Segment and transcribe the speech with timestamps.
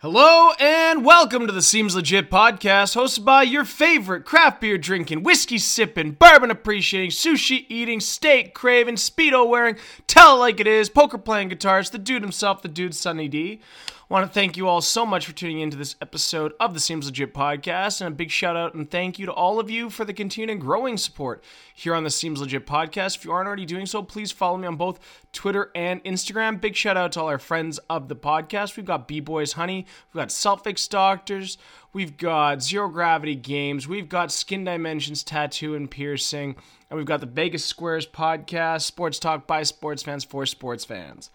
[0.00, 5.22] Hello and welcome to the Seems Legit podcast, hosted by your favorite craft beer drinking,
[5.22, 10.90] whiskey sipping, bourbon appreciating, sushi eating, steak craving, speedo wearing, tell it like it is,
[10.90, 13.62] poker playing guitarist, the dude himself, the dude Sunny D.
[14.08, 17.06] Want to thank you all so much for tuning into this episode of the Seems
[17.06, 20.04] Legit podcast, and a big shout out and thank you to all of you for
[20.04, 21.42] the continued and growing support
[21.74, 23.16] here on the Seems Legit podcast.
[23.16, 25.00] If you aren't already doing so, please follow me on both
[25.32, 26.60] Twitter and Instagram.
[26.60, 28.76] Big shout out to all our friends of the podcast.
[28.76, 31.58] We've got B Boys Honey, we've got Selfix Doctors,
[31.92, 36.54] we've got Zero Gravity Games, we've got Skin Dimensions Tattoo and Piercing,
[36.90, 41.28] and we've got the Vegas Squares podcast, Sports Talk by Sports Fans for Sports Fans.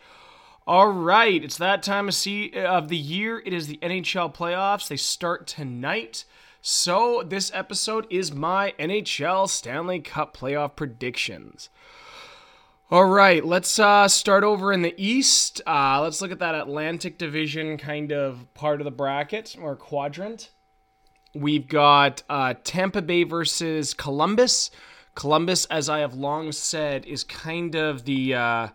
[0.68, 3.42] All right, it's that time of, see, of the year.
[3.44, 4.88] It is the NHL playoffs.
[4.88, 6.24] They start tonight.
[6.62, 11.70] So, this episode is my NHL Stanley Cup playoff predictions.
[12.92, 15.62] All right, let's uh, start over in the East.
[15.66, 20.52] Uh, let's look at that Atlantic Division kind of part of the bracket or quadrant.
[21.34, 24.70] We've got uh, Tampa Bay versus Columbus.
[25.16, 28.68] Columbus, as I have long said, is kind of the uh,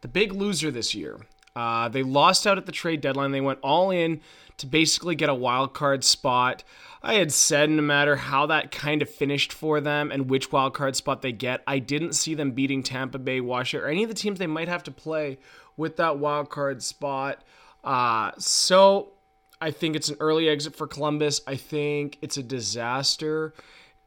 [0.00, 1.18] the big loser this year.
[1.56, 3.32] Uh, they lost out at the trade deadline.
[3.32, 4.20] They went all in
[4.56, 6.64] to basically get a wild card spot.
[7.02, 10.74] I had said no matter how that kind of finished for them and which wild
[10.74, 14.08] card spot they get, I didn't see them beating Tampa Bay, Washington, or any of
[14.08, 15.38] the teams they might have to play
[15.76, 17.42] with that wild card spot.
[17.82, 19.12] Uh, so
[19.60, 21.40] I think it's an early exit for Columbus.
[21.46, 23.54] I think it's a disaster.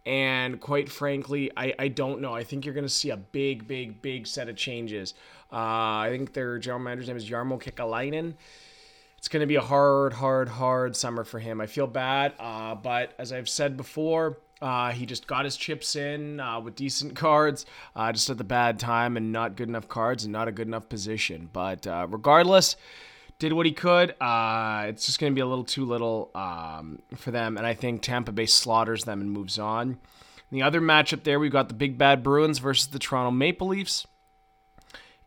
[0.08, 2.34] And quite frankly, I, I don't know.
[2.34, 5.14] I think you're going to see a big, big, big set of changes.
[5.52, 8.36] Uh, I think their general manager's name is Jarmo Kekalainen.
[9.18, 11.60] It's going to be a hard, hard, hard summer for him.
[11.60, 15.98] I feel bad, uh, but as I've said before, uh, he just got his chips
[15.98, 19.90] in uh, with decent cards, uh, just at the bad time and not good enough
[19.90, 21.50] cards and not a good enough position.
[21.52, 22.78] But uh, regardless,
[23.40, 24.16] did what he could.
[24.20, 27.74] Uh, it's just going to be a little too little um, for them, and I
[27.74, 30.00] think Tampa Bay slaughters them and moves on.
[30.52, 34.08] The other matchup there, we've got the Big Bad Bruins versus the Toronto Maple Leafs.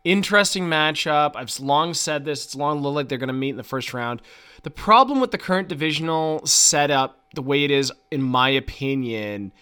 [0.03, 1.33] Interesting matchup.
[1.35, 2.45] I've long said this.
[2.45, 4.21] It's long looked like they're going to meet in the first round.
[4.63, 9.53] The problem with the current divisional setup, the way it is, in my opinion,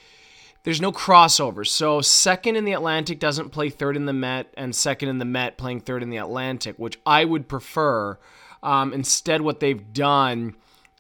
[0.63, 1.67] there's no crossover.
[1.67, 5.25] So second in the Atlantic doesn't play third in the Met, and second in the
[5.25, 8.17] Met playing third in the Atlantic, which I would prefer.
[8.61, 10.55] Um, instead, what they've done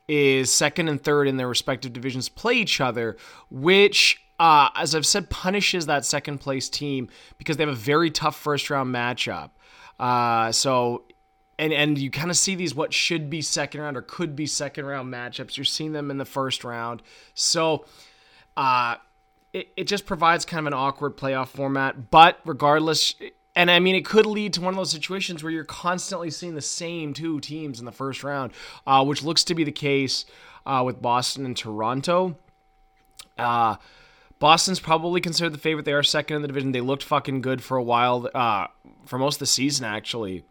[0.07, 3.17] is second and third in their respective divisions play each other,
[3.49, 8.09] which uh, as I've said, punishes that second place team because they have a very
[8.09, 9.51] tough first round matchup.
[9.99, 11.03] Uh, so,
[11.57, 14.45] and and you kind of see these what should be second round or could be
[14.45, 15.57] second round matchups.
[15.57, 17.03] You're seeing them in the first round.
[17.33, 17.85] So,
[18.55, 18.95] uh,
[19.51, 22.09] it, it just provides kind of an awkward playoff format.
[22.09, 23.15] But regardless,
[23.59, 26.55] and I mean, it could lead to one of those situations where you're constantly seeing
[26.55, 28.53] the same two teams in the first round,
[28.87, 30.23] uh, which looks to be the case
[30.65, 32.37] uh, with Boston and Toronto.
[33.37, 33.75] Uh,
[34.39, 35.83] Boston's probably considered the favorite.
[35.83, 36.71] They are second in the division.
[36.71, 38.67] They looked fucking good for a while, uh,
[39.05, 40.45] for most of the season, actually.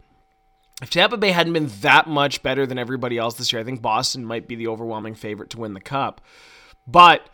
[0.79, 3.81] If Tampa Bay hadn't been that much better than everybody else this year, I think
[3.81, 6.21] Boston might be the overwhelming favorite to win the cup.
[6.85, 7.27] But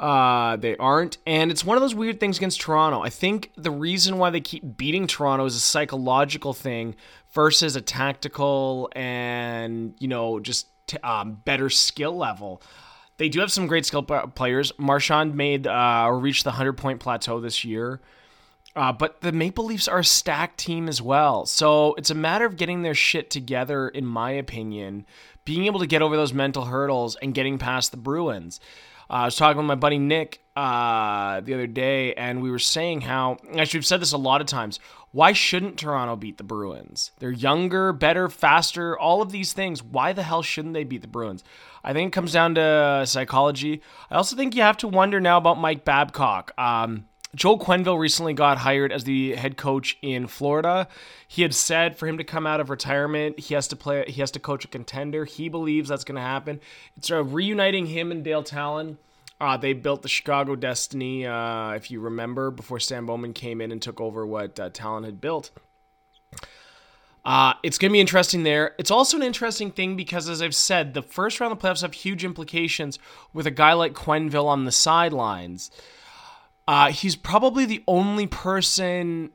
[0.00, 1.18] uh, they aren't.
[1.26, 3.02] And it's one of those weird things against Toronto.
[3.02, 6.96] I think the reason why they keep beating Toronto is a psychological thing
[7.32, 12.62] versus a tactical and, you know, just t- um, better skill level.
[13.18, 14.72] They do have some great skill players.
[14.78, 18.00] Marchand made uh, or reached the 100 point plateau this year.
[18.74, 21.44] Uh, but the Maple Leafs are a stacked team as well.
[21.44, 25.04] So it's a matter of getting their shit together, in my opinion,
[25.44, 28.60] being able to get over those mental hurdles and getting past the Bruins.
[29.10, 32.60] Uh, I was talking with my buddy Nick uh, the other day, and we were
[32.60, 34.78] saying how, actually, we've said this a lot of times.
[35.10, 37.10] Why shouldn't Toronto beat the Bruins?
[37.18, 39.82] They're younger, better, faster, all of these things.
[39.82, 41.42] Why the hell shouldn't they beat the Bruins?
[41.82, 43.82] I think it comes down to psychology.
[44.12, 46.52] I also think you have to wonder now about Mike Babcock.
[46.56, 50.88] Um, Joel Quenneville recently got hired as the head coach in Florida.
[51.28, 54.04] He had said for him to come out of retirement, he has to play.
[54.08, 55.24] He has to coach a contender.
[55.24, 56.60] He believes that's going to happen.
[56.96, 58.98] It's uh, reuniting him and Dale Tallon.
[59.40, 63.72] Uh, they built the Chicago Destiny, uh, if you remember, before Stan Bowman came in
[63.72, 65.50] and took over what uh, Tallon had built.
[67.24, 68.74] Uh, it's going to be interesting there.
[68.78, 71.82] It's also an interesting thing because, as I've said, the first round of the playoffs
[71.82, 72.98] have huge implications
[73.32, 75.70] with a guy like Quenneville on the sidelines.
[76.68, 79.30] Uh, he's probably the only person,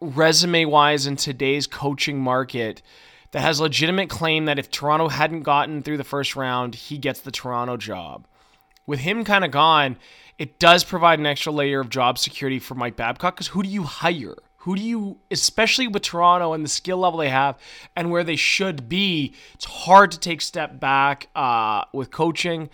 [0.00, 2.82] resume wise, in today's coaching market
[3.30, 7.20] that has legitimate claim that if Toronto hadn't gotten through the first round, he gets
[7.20, 8.26] the Toronto job.
[8.86, 9.96] With him kind of gone,
[10.38, 13.68] it does provide an extra layer of job security for Mike Babcock because who do
[13.68, 14.36] you hire?
[14.58, 17.58] Who do you, especially with Toronto and the skill level they have
[17.96, 22.70] and where they should be, it's hard to take step back uh, with coaching.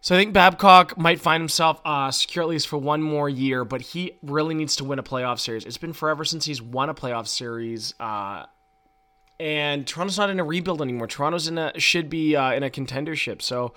[0.00, 3.64] So I think Babcock might find himself uh, secure at least for one more year,
[3.64, 5.64] but he really needs to win a playoff series.
[5.64, 8.46] It's been forever since he's won a playoff series, uh,
[9.38, 11.06] and Toronto's not in a rebuild anymore.
[11.06, 13.42] Toronto's in a should be uh, in a contendership.
[13.42, 13.74] So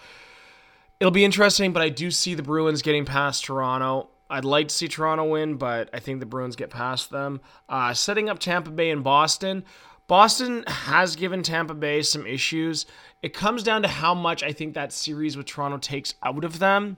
[1.00, 4.10] it'll be interesting, but I do see the Bruins getting past Toronto.
[4.30, 7.42] I'd like to see Toronto win, but I think the Bruins get past them.
[7.70, 9.64] Uh, setting up Tampa Bay and Boston.
[10.08, 12.86] Boston has given Tampa Bay some issues.
[13.22, 16.60] It comes down to how much I think that series with Toronto takes out of
[16.60, 16.98] them.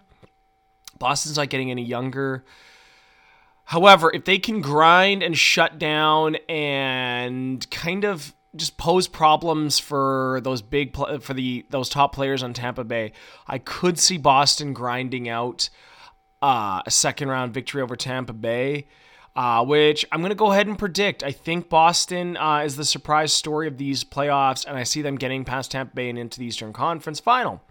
[1.00, 2.44] Boston's not getting any younger.
[3.66, 10.39] However, if they can grind and shut down and kind of just pose problems for
[10.44, 13.12] those big for the those top players on Tampa Bay,
[13.48, 15.69] I could see Boston grinding out
[16.42, 18.88] uh, a second round victory over Tampa Bay
[19.38, 21.24] uh, which I'm going to go ahead and predict.
[21.24, 25.15] I think Boston uh, is the surprise story of these playoffs, and I see them
[25.15, 27.62] getting past Tampa Bay and into the Eastern Conference final.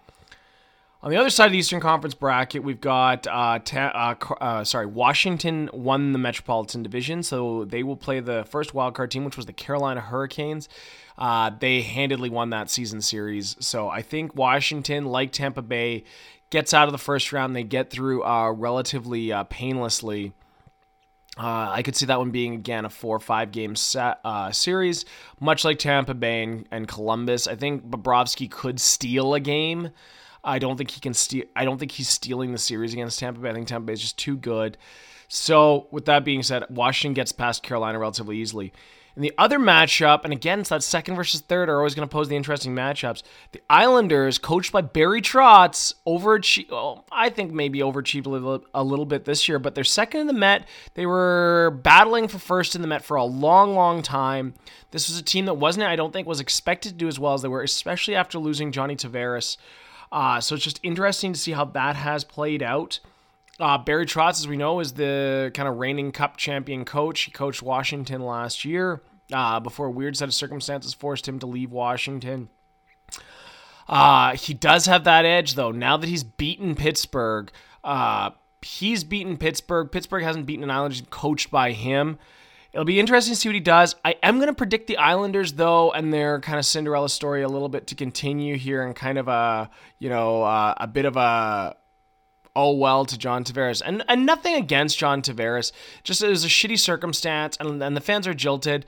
[1.06, 4.64] On the other side of the Eastern Conference bracket, we've got uh, ta- uh, uh,
[4.64, 9.36] sorry Washington won the Metropolitan Division, so they will play the first wildcard team, which
[9.36, 10.68] was the Carolina Hurricanes.
[11.16, 16.02] Uh, they handedly won that season series, so I think Washington, like Tampa Bay,
[16.50, 17.54] gets out of the first round.
[17.54, 18.24] They get through
[18.54, 20.32] relatively painlessly.
[21.38, 24.50] Uh, I could see that one being again a four or five game set uh,
[24.50, 25.04] series,
[25.38, 27.46] much like Tampa Bay and, and, Columbus.
[27.46, 29.90] I think Bobrovsky could steal a game.
[30.46, 31.44] I don't think he can steal.
[31.54, 33.50] I don't think he's stealing the series against Tampa Bay.
[33.50, 34.78] I think Tampa Bay is just too good.
[35.28, 38.72] So, with that being said, Washington gets past Carolina relatively easily.
[39.16, 42.12] And the other matchup, and again, it's that second versus third are always going to
[42.12, 43.22] pose the interesting matchups.
[43.52, 46.70] The Islanders, coached by Barry Trotz, overachieved.
[46.70, 50.20] Well, I think maybe overachieved a little, a little bit this year, but they're second
[50.20, 50.68] in the Met.
[50.94, 54.52] They were battling for first in the Met for a long, long time.
[54.90, 57.32] This was a team that wasn't, I don't think, was expected to do as well
[57.32, 59.56] as they were, especially after losing Johnny Tavares.
[60.12, 63.00] Uh, so it's just interesting to see how that has played out.
[63.58, 67.22] Uh, Barry Trotz, as we know, is the kind of reigning Cup champion coach.
[67.22, 71.46] He coached Washington last year uh, before a weird set of circumstances forced him to
[71.46, 72.48] leave Washington.
[73.88, 75.70] Uh, he does have that edge, though.
[75.70, 77.50] Now that he's beaten Pittsburgh,
[77.84, 78.30] uh,
[78.60, 79.90] he's beaten Pittsburgh.
[79.90, 82.18] Pittsburgh hasn't beaten an Islanders coached by him.
[82.76, 83.96] It'll be interesting to see what he does.
[84.04, 87.48] I am going to predict the Islanders, though, and their kind of Cinderella story a
[87.48, 91.16] little bit to continue here and kind of a, you know, uh, a bit of
[91.16, 91.74] a
[92.54, 93.80] oh well to John Tavares.
[93.82, 95.72] And and nothing against John Tavares.
[96.04, 98.84] Just it was a shitty circumstance and, and the fans are jilted.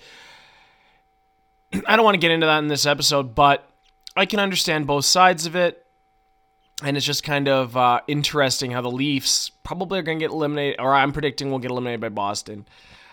[1.86, 3.70] I don't want to get into that in this episode, but
[4.14, 5.86] I can understand both sides of it.
[6.82, 10.30] And it's just kind of uh, interesting how the Leafs probably are going to get
[10.30, 12.66] eliminated, or I'm predicting will get eliminated by Boston.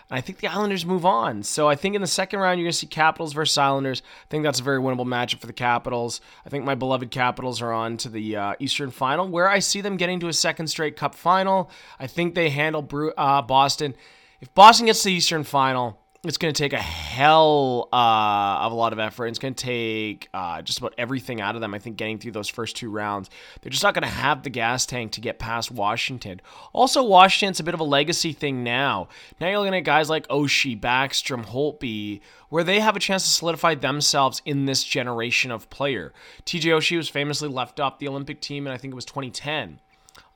[0.08, 1.42] And I think the Islanders move on.
[1.42, 4.02] So I think in the second round, you're going to see Capitals versus Islanders.
[4.24, 6.20] I think that's a very winnable matchup for the Capitals.
[6.44, 9.80] I think my beloved Capitals are on to the uh, Eastern Final, where I see
[9.80, 11.70] them getting to a second straight Cup final.
[11.98, 13.94] I think they handle uh, Boston.
[14.40, 18.72] If Boston gets to the Eastern Final, it's going to take a hell uh, of
[18.72, 19.26] a lot of effort.
[19.26, 21.74] It's going to take uh, just about everything out of them.
[21.74, 23.30] I think getting through those first two rounds,
[23.60, 26.40] they're just not going to have the gas tank to get past Washington.
[26.72, 29.08] Also, Washington's a bit of a legacy thing now.
[29.40, 33.30] Now you're looking at guys like Oshie, Backstrom, Holtby, where they have a chance to
[33.30, 36.12] solidify themselves in this generation of player.
[36.44, 39.80] TJ Oshie was famously left off the Olympic team, and I think it was 2010.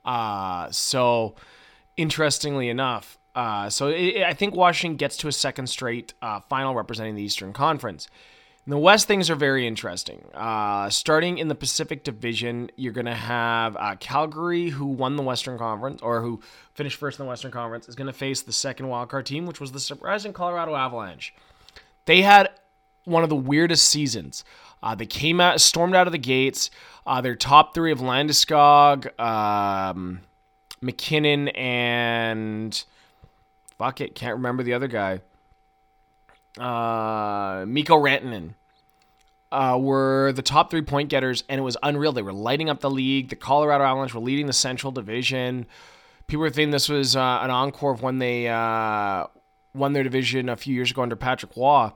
[0.03, 1.35] Uh, so,
[1.97, 6.75] interestingly enough, uh, so it, I think Washington gets to a second straight uh, final
[6.75, 8.07] representing the Eastern Conference.
[8.67, 10.23] In the West, things are very interesting.
[10.35, 15.23] Uh, starting in the Pacific Division, you're going to have uh, Calgary, who won the
[15.23, 16.41] Western Conference, or who
[16.75, 19.59] finished first in the Western Conference, is going to face the second wildcard team, which
[19.59, 21.33] was the surprising Colorado Avalanche.
[22.05, 22.49] They had
[23.05, 24.43] one of the weirdest seasons.
[24.83, 26.69] Uh, they came out, stormed out of the gates.
[27.07, 30.21] Uh, their top three of Landeskog, um,
[30.81, 32.83] MacKinnon, and
[33.81, 35.21] fuck it, can't remember the other guy.
[36.59, 38.53] Uh, Mikko Rantanen.
[39.51, 42.13] Uh, were the top three point getters, and it was unreal.
[42.13, 43.29] They were lighting up the league.
[43.29, 45.65] The Colorado Avalanche were leading the Central Division.
[46.27, 49.25] People were thinking this was uh, an encore of when they uh,
[49.73, 51.89] won their division a few years ago under Patrick Roy.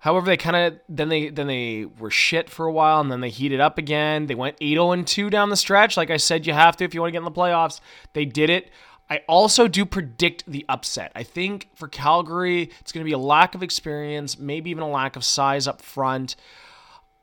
[0.00, 3.20] However, they kind of then they then they were shit for a while, and then
[3.20, 4.26] they heated up again.
[4.26, 5.96] They went 8-0 2 down the stretch.
[5.96, 7.80] Like I said, you have to if you want to get in the playoffs.
[8.12, 8.70] They did it.
[9.10, 11.12] I also do predict the upset.
[11.14, 14.88] I think for Calgary, it's going to be a lack of experience, maybe even a
[14.88, 16.36] lack of size up front.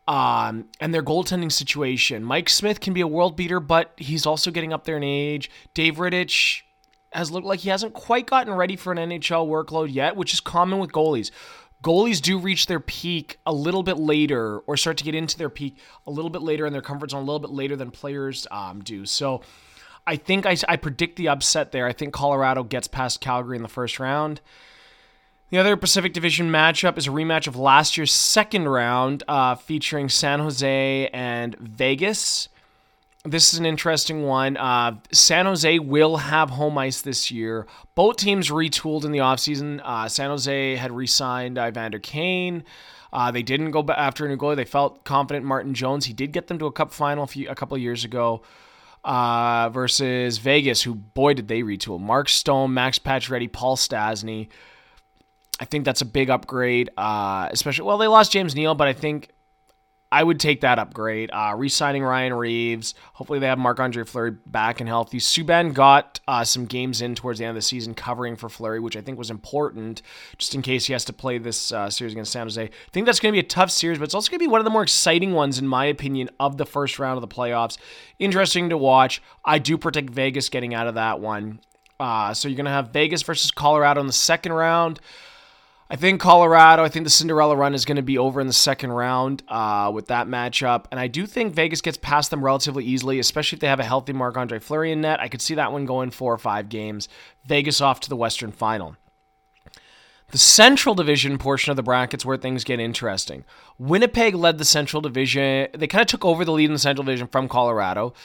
[0.08, 2.24] Um, and their goaltending situation.
[2.24, 5.50] Mike Smith can be a world beater, but he's also getting up there in age.
[5.74, 6.62] Dave Rittich
[7.12, 10.40] has looked like he hasn't quite gotten ready for an NHL workload yet, which is
[10.40, 11.32] common with goalies.
[11.84, 15.50] Goalies do reach their peak a little bit later or start to get into their
[15.50, 18.48] peak a little bit later in their comfort zone, a little bit later than players
[18.52, 19.06] um, do.
[19.06, 19.42] So
[20.08, 21.88] I think I, I predict the upset there.
[21.88, 24.42] I think Colorado gets past Calgary in the first round.
[25.50, 30.10] The other Pacific Division matchup is a rematch of last year's second round uh, featuring
[30.10, 32.50] San Jose and Vegas.
[33.24, 34.58] This is an interesting one.
[34.58, 37.66] Uh, San Jose will have home ice this year.
[37.96, 39.82] Both teams retooled in the offseason.
[39.84, 42.64] Uh, San Jose had re signed Evander Kane.
[43.12, 44.56] Uh, they didn't go after a new goalie.
[44.56, 46.06] They felt confident Martin Jones.
[46.06, 48.42] He did get them to a cup final a, few, a couple of years ago
[49.06, 52.00] uh, versus Vegas, who, boy, did they retool.
[52.00, 54.50] Mark Stone, Max Pacioretty, Paul Stastny.
[55.60, 58.94] I think that's a big upgrade, uh, especially, well, they lost James Neal, but I
[58.94, 59.30] think
[60.12, 61.30] I would take that upgrade.
[61.34, 62.94] Uh, re-signing Ryan Reaves.
[63.14, 65.18] Hopefully they have Marc-Andre Fleury back and healthy.
[65.18, 68.80] Subban got uh, some games in towards the end of the season covering for Fleury,
[68.80, 70.02] which I think was important
[70.38, 72.64] just in case he has to play this uh, series against San Jose.
[72.64, 74.52] I think that's going to be a tough series, but it's also going to be
[74.52, 77.36] one of the more exciting ones, in my opinion, of the first round of the
[77.36, 77.78] playoffs.
[78.20, 79.22] Interesting to watch.
[79.44, 81.60] I do predict Vegas getting out of that one.
[82.00, 85.00] Uh, so you're going to have Vegas versus Colorado in the second round.
[85.88, 88.54] I think Colorado, I think the Cinderella run is going to be over in the
[88.54, 90.86] second round uh, with that matchup.
[90.90, 93.86] And I do think Vegas gets past them relatively easily, especially if they have a
[93.86, 95.20] healthy Marc Andre Fleury in net.
[95.20, 97.08] I could see that one going four or five games.
[97.46, 98.96] Vegas off to the Western final.
[100.32, 103.46] The Central Division portion of the brackets where things get interesting.
[103.78, 105.68] Winnipeg led the Central Division.
[105.72, 108.16] They kind of took over the lead in the Central Division from Colorado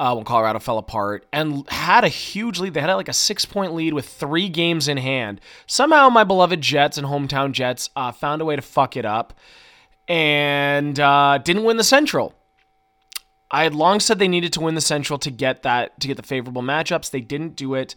[0.00, 2.72] uh, when Colorado fell apart and had a huge lead.
[2.72, 5.42] They had like a six point lead with three games in hand.
[5.66, 9.34] Somehow, my beloved Jets and hometown Jets uh, found a way to fuck it up
[10.08, 12.32] and uh, didn't win the Central.
[13.50, 16.16] I had long said they needed to win the Central to get that to get
[16.16, 17.10] the favorable matchups.
[17.10, 17.94] They didn't do it.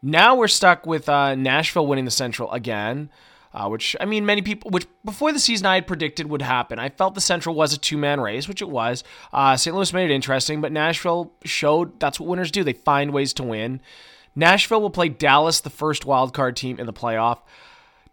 [0.00, 3.10] Now we're stuck with uh, Nashville winning the Central again
[3.52, 6.78] uh, which I mean, many people, which before the season I had predicted would happen.
[6.78, 9.02] I felt the Central was a two man race, which it was.
[9.32, 9.74] Uh, St.
[9.74, 12.62] Louis made it interesting, but Nashville showed that's what winners do.
[12.62, 13.80] They find ways to win.
[14.36, 17.38] Nashville will play Dallas, the first wild card team in the playoff.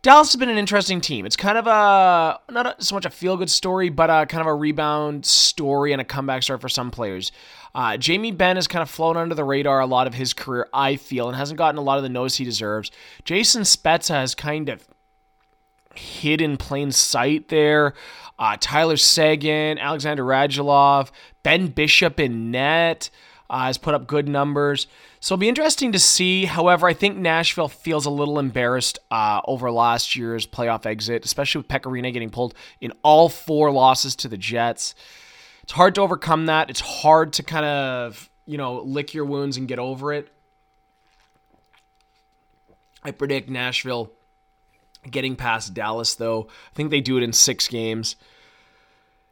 [0.02, 1.26] Dallas has been an interesting team.
[1.26, 4.48] It's kind of a not so much a feel good story, but a kind of
[4.48, 7.32] a rebound story and a comeback story for some players.
[7.76, 10.68] Uh, Jamie Benn has kind of flown under the radar a lot of his career,
[10.74, 12.90] I feel, and hasn't gotten a lot of the notice he deserves.
[13.24, 14.88] Jason Spezza has kind of
[15.98, 17.94] hid in plain sight there.
[18.40, 21.10] Uh, Tyler Seguin, Alexander Radulov,
[21.44, 23.10] Ben Bishop in net
[23.50, 24.88] uh, has put up good numbers.
[25.20, 26.46] So it'll be interesting to see.
[26.46, 31.60] However, I think Nashville feels a little embarrassed uh, over last year's playoff exit, especially
[31.60, 34.94] with Pekka Rinne getting pulled in all four losses to the Jets.
[35.64, 36.70] It's hard to overcome that.
[36.70, 40.32] It's hard to kind of, you know, lick your wounds and get over it.
[43.04, 44.12] I predict Nashville
[45.10, 46.48] getting past Dallas, though.
[46.72, 48.16] I think they do it in six games.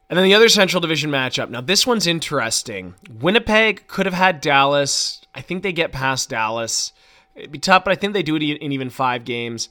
[0.08, 1.50] And then the other Central Division matchup.
[1.50, 2.94] Now, this one's interesting.
[3.10, 5.20] Winnipeg could have had Dallas.
[5.34, 6.92] I think they get past Dallas.
[7.34, 9.68] It'd be tough, but I think they do it in even five games.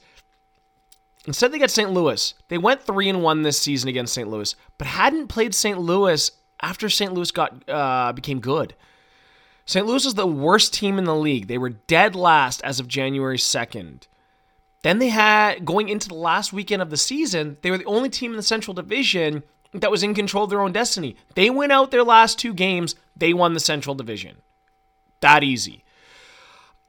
[1.26, 1.90] Instead, they get St.
[1.90, 2.34] Louis.
[2.48, 4.28] They went three and one this season against St.
[4.28, 5.78] Louis, but hadn't played St.
[5.78, 7.12] Louis after St.
[7.12, 8.74] Louis got uh, became good.
[9.64, 9.84] St.
[9.84, 11.48] Louis was the worst team in the league.
[11.48, 14.06] They were dead last as of January second.
[14.86, 18.08] Then they had, going into the last weekend of the season, they were the only
[18.08, 21.16] team in the Central Division that was in control of their own destiny.
[21.34, 24.36] They went out their last two games, they won the Central Division.
[25.22, 25.82] That easy.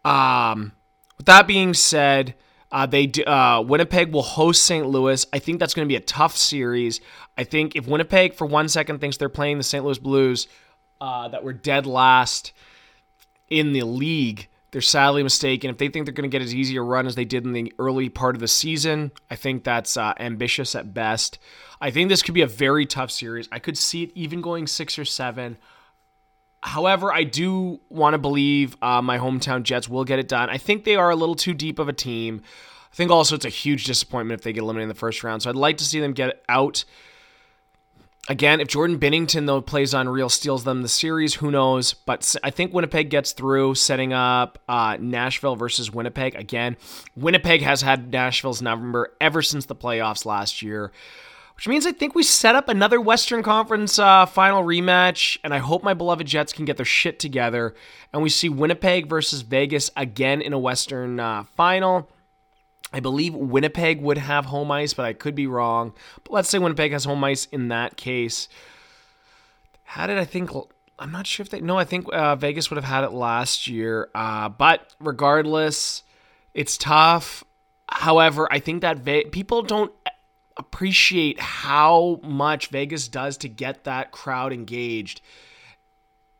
[0.06, 0.74] Um,
[1.18, 2.36] with that being said,
[2.72, 4.86] uh, they uh, Winnipeg will host St.
[4.86, 5.26] Louis.
[5.34, 7.02] I think that's going to be a tough series.
[7.36, 9.84] I think if Winnipeg for one second thinks they're playing the St.
[9.84, 10.48] Louis Blues,
[11.02, 12.54] uh, that were dead last
[13.50, 15.70] in the league, they're sadly mistaken.
[15.70, 17.54] If they think they're going to get as easy a run as they did in
[17.54, 21.40] the early part of the season, I think that's uh, ambitious at best.
[21.80, 23.48] I think this could be a very tough series.
[23.52, 25.58] I could see it even going six or seven.
[26.62, 30.50] However, I do want to believe uh, my hometown Jets will get it done.
[30.50, 32.42] I think they are a little too deep of a team.
[32.92, 35.44] I think also it's a huge disappointment if they get eliminated in the first round.
[35.44, 36.84] So I'd like to see them get out
[38.30, 41.94] Again, if Jordan Binnington, though, plays unreal, steals them the series, who knows?
[41.94, 46.36] But I think Winnipeg gets through, setting up uh, Nashville versus Winnipeg.
[46.36, 46.76] Again,
[47.16, 50.92] Winnipeg has had Nashville's number ever since the playoffs last year,
[51.56, 55.38] which means I think we set up another Western Conference uh, final rematch.
[55.42, 57.76] And I hope my beloved Jets can get their shit together.
[58.12, 62.10] And we see Winnipeg versus Vegas again in a Western uh, final.
[62.94, 65.94] I believe Winnipeg would have home ice, but I could be wrong.
[66.24, 68.48] But let's say Winnipeg has home ice in that case.
[69.84, 70.52] How did I think
[71.00, 71.62] I'm not sure if they.
[71.62, 74.10] No, I think uh, Vegas would have had it last year.
[74.16, 76.04] Uh, but regardless,
[76.54, 77.44] it's tough.
[77.88, 79.92] However, I think that Ve- people don't
[80.58, 85.22] appreciate how much Vegas does to get that crowd engaged.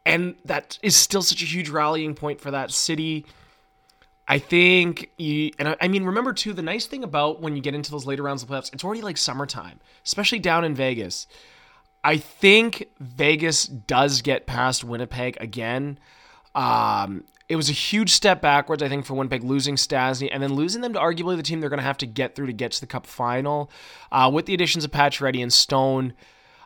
[0.06, 3.26] And that is still such a huge rallying point for that city.
[4.28, 7.62] I think, you, and I, I mean, remember too, the nice thing about when you
[7.62, 11.28] get into those later rounds of playoffs, it's already like summertime, especially down in Vegas.
[12.04, 16.00] I think Vegas does get past Winnipeg again.
[16.56, 20.54] Um, it was a huge step backwards, I think, for Winnipeg losing Stastny and then
[20.54, 22.74] losing them to arguably the team they're going to have to get through to get
[22.74, 23.72] to the Cup final.
[24.12, 26.14] Uh, with the additions of Pacioretty and Stone,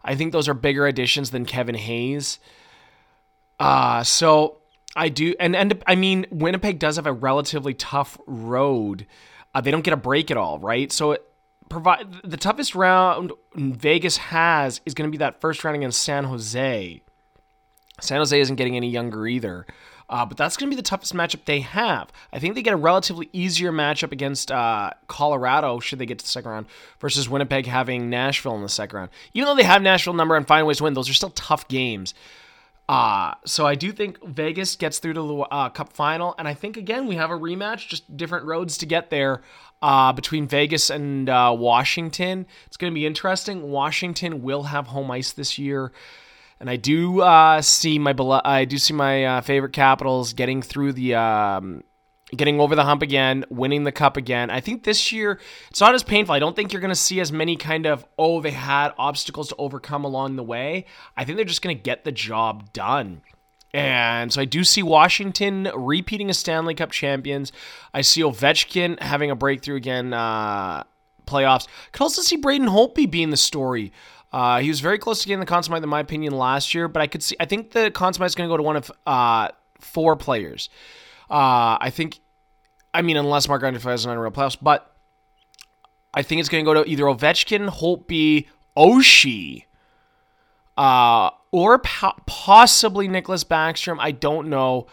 [0.04, 2.40] I think those are bigger additions than Kevin Hayes.
[3.60, 4.61] Uh, so
[4.96, 9.08] I do, and and I mean, Winnipeg does have a relatively tough road.
[9.54, 10.92] Uh, they don't get a break at all, right?
[10.92, 11.26] So it
[11.70, 16.26] provide the toughest round Vegas has is going to be that first round against San
[16.26, 17.02] Jose.
[18.02, 19.66] San Jose isn't getting any younger either.
[20.12, 22.12] Uh, but that's going to be the toughest matchup they have.
[22.34, 26.26] I think they get a relatively easier matchup against uh, Colorado should they get to
[26.26, 26.66] the second round
[27.00, 29.10] versus Winnipeg having Nashville in the second round.
[29.34, 31.66] Even though they have Nashville number and find ways to win, those are still tough
[31.70, 32.14] games.
[32.92, 36.54] Uh, so I do think Vegas gets through to the uh, Cup final, and I
[36.54, 39.42] think again we have a rematch, just different roads to get there
[39.82, 42.46] uh, between Vegas and uh, Washington.
[42.68, 43.72] It's going to be interesting.
[43.72, 45.94] Washington will have home ice this year
[46.60, 48.14] and I do uh, see my
[48.46, 51.84] I do see my uh, favorite Capitals getting through the um,
[52.36, 54.50] getting over the hump again, winning the cup again.
[54.50, 56.34] I think this year it's not as painful.
[56.34, 59.50] I don't think you're going to see as many kind of oh they had obstacles
[59.50, 60.86] to overcome along the way.
[61.18, 63.22] I think they're just going to get the job done.
[63.74, 67.52] And so I do see Washington repeating as Stanley Cup champions.
[67.94, 70.84] I see Ovechkin having a breakthrough again, uh,
[71.26, 71.68] playoffs.
[71.94, 73.94] Could also see Braden Holtby being the story.
[74.34, 76.88] Uh, he was very close to getting the Conn Smythe, in my opinion, last year,
[76.88, 77.36] but I could see.
[77.40, 80.70] I think the Conn Smythe is going to go to one of uh, four players.
[81.32, 82.20] Uh, I think.
[82.94, 84.94] I mean, unless Marc Andre has an unreal playoffs, but
[86.14, 89.64] I think it's going to go to either Ovechkin, Holtby, Oshie,
[90.78, 93.98] uh, or po- possibly Nicklas Backstrom.
[94.00, 94.88] I don't know.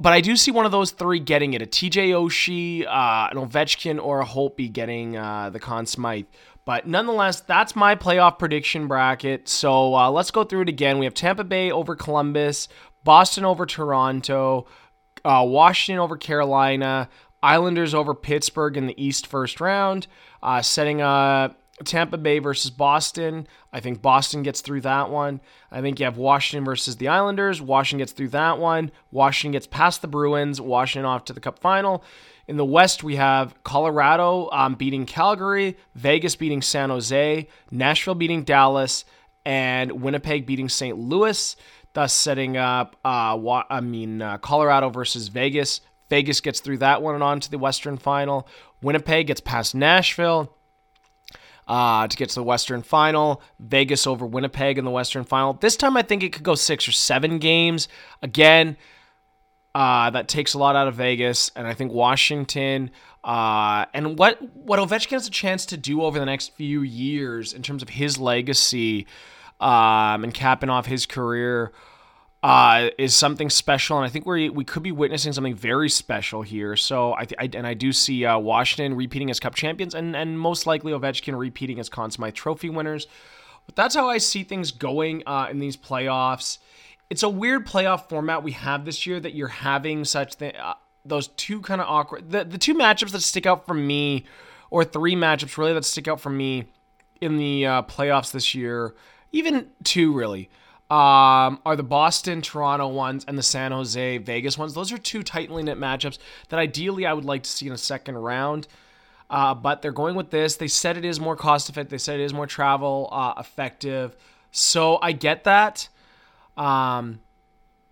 [0.00, 3.36] But I do see one of those three getting it a TJ Oshie, uh, an
[3.36, 6.24] Ovechkin, or a Holtby getting uh, the Conn Smythe.
[6.64, 9.46] But nonetheless, that's my playoff prediction bracket.
[9.46, 10.98] So uh, let's go through it again.
[10.98, 12.68] We have Tampa Bay over Columbus,
[13.04, 14.66] Boston over Toronto,
[15.24, 17.08] uh, Washington over Carolina,
[17.42, 20.06] Islanders over Pittsburgh in the East first round,
[20.42, 23.46] uh, setting up Tampa Bay versus Boston.
[23.72, 25.40] I think Boston gets through that one.
[25.70, 27.60] I think you have Washington versus the Islanders.
[27.60, 28.90] Washington gets through that one.
[29.10, 30.60] Washington gets past the Bruins.
[30.60, 32.04] Washington off to the Cup final.
[32.46, 38.42] In the West, we have Colorado um, beating Calgary, Vegas beating San Jose, Nashville beating
[38.42, 39.04] Dallas,
[39.46, 40.98] and Winnipeg beating St.
[40.98, 41.56] Louis,
[41.92, 45.80] thus setting up, uh, I mean, uh, Colorado versus Vegas.
[46.08, 48.46] Vegas gets through that one and on to the Western final.
[48.82, 50.54] Winnipeg gets past Nashville.
[51.68, 53.40] Uh, to get to the Western Final.
[53.60, 55.52] Vegas over Winnipeg in the Western Final.
[55.52, 57.86] This time I think it could go six or seven games.
[58.22, 58.76] Again,
[59.72, 62.90] uh, that takes a lot out of Vegas, and I think Washington.
[63.22, 67.52] Uh, and what what Ovechkin has a chance to do over the next few years
[67.52, 69.06] in terms of his legacy
[69.60, 71.72] um, and capping off his career
[72.42, 76.42] uh, is something special, and I think we we could be witnessing something very special
[76.42, 76.74] here.
[76.76, 80.38] So I, I and I do see uh, Washington repeating as Cup champions, and and
[80.38, 83.06] most likely Ovechkin repeating as Conn Smythe Trophy winners.
[83.66, 86.58] But that's how I see things going uh, in these playoffs
[87.10, 90.74] it's a weird playoff format we have this year that you're having such th- uh,
[91.04, 94.24] those two kind of awkward the, the two matchups that stick out for me
[94.70, 96.64] or three matchups really that stick out for me
[97.20, 98.94] in the uh, playoffs this year
[99.32, 100.50] even two really
[100.90, 104.74] um, are the Boston, Toronto ones and the San Jose, Vegas ones.
[104.74, 107.78] Those are two tightly knit matchups that ideally I would like to see in a
[107.78, 108.66] second round.
[109.30, 110.56] Uh, but they're going with this.
[110.56, 111.90] They said it is more cost effective.
[111.90, 114.16] They said it is more travel uh, effective.
[114.50, 115.88] So I get that.
[116.56, 117.20] Um,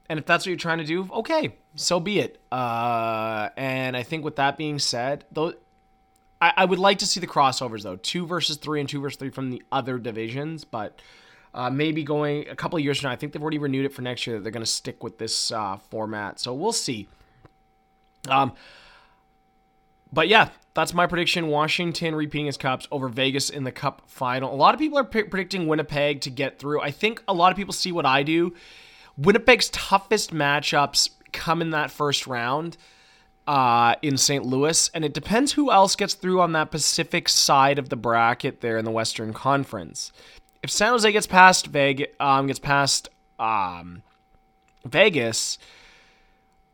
[0.08, 2.40] and if that's what you're trying to do, okay, so be it.
[2.50, 5.52] Uh, and I think with that being said, though,
[6.40, 9.18] I, I, would like to see the crossovers though, two versus three and two versus
[9.18, 11.00] three from the other divisions, but.
[11.58, 13.92] Uh, maybe going a couple of years from now, I think they've already renewed it
[13.92, 14.36] for next year.
[14.36, 17.08] That they're going to stick with this uh, format, so we'll see.
[18.28, 18.52] Um,
[20.12, 21.48] but yeah, that's my prediction.
[21.48, 24.54] Washington repeating his cups over Vegas in the cup final.
[24.54, 26.80] A lot of people are p- predicting Winnipeg to get through.
[26.80, 28.54] I think a lot of people see what I do.
[29.16, 32.76] Winnipeg's toughest matchups come in that first round
[33.48, 34.46] uh, in St.
[34.46, 38.60] Louis, and it depends who else gets through on that Pacific side of the bracket
[38.60, 40.12] there in the Western Conference.
[40.62, 44.02] If San Jose gets past Vegas, um, gets past um,
[44.84, 45.58] Vegas,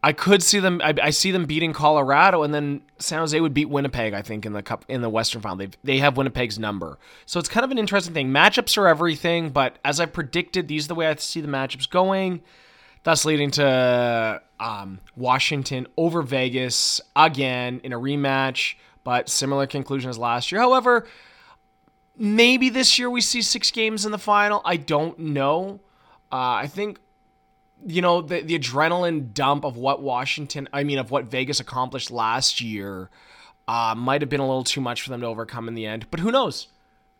[0.04, 0.82] I could see them.
[0.84, 4.12] I, I, see them beating Colorado, and then San Jose would beat Winnipeg.
[4.12, 6.98] I think in the cup in the Western Final, they they have Winnipeg's number.
[7.24, 8.28] So it's kind of an interesting thing.
[8.28, 11.88] Matchups are everything, but as I predicted, these are the way I see the matchups
[11.88, 12.42] going.
[13.04, 20.18] Thus leading to um, Washington over Vegas again in a rematch, but similar conclusion as
[20.18, 20.60] last year.
[20.60, 21.06] However,
[22.16, 24.60] maybe this year we see six games in the final.
[24.64, 25.80] I don't know.
[26.32, 26.98] Uh, I think
[27.86, 32.10] you know the the adrenaline dump of what Washington, I mean of what Vegas accomplished
[32.10, 33.10] last year,
[33.68, 36.06] uh, might have been a little too much for them to overcome in the end.
[36.10, 36.68] But who knows?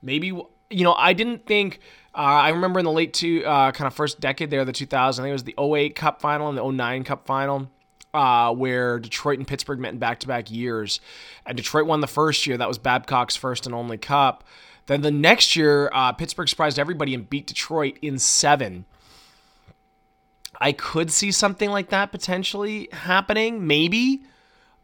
[0.03, 1.81] Maybe you know I didn't think.
[2.15, 5.21] Uh, I remember in the late two uh, kind of first decade there, the 2000,
[5.21, 7.71] I think it was the 08 Cup final and the 09 Cup final.
[8.13, 11.01] Uh, where Detroit and Pittsburgh met in back to back years.
[11.45, 12.57] And Detroit won the first year.
[12.57, 14.45] That was Babcock's first and only cup.
[14.87, 18.85] Then the next year, uh, Pittsburgh surprised everybody and beat Detroit in seven.
[20.61, 23.67] I could see something like that potentially happening.
[23.67, 24.23] Maybe.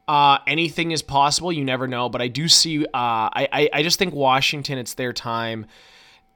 [0.09, 1.53] Uh, anything is possible.
[1.53, 2.09] You never know.
[2.09, 2.85] But I do see.
[2.85, 4.79] Uh, I, I I just think Washington.
[4.79, 5.67] It's their time,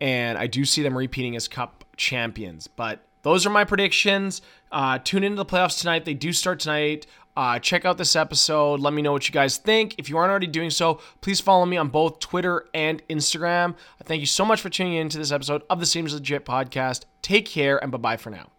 [0.00, 2.68] and I do see them repeating as Cup champions.
[2.68, 4.42] But those are my predictions.
[4.70, 6.04] Uh, tune into the playoffs tonight.
[6.04, 7.06] They do start tonight.
[7.36, 8.80] Uh, check out this episode.
[8.80, 9.96] Let me know what you guys think.
[9.98, 13.74] If you aren't already doing so, please follow me on both Twitter and Instagram.
[14.04, 17.04] Thank you so much for tuning in to this episode of the Seems Legit podcast.
[17.22, 18.53] Take care and bye bye for now.